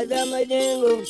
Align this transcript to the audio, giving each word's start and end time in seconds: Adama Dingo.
Adama 0.00 0.40
Dingo. 0.48 1.04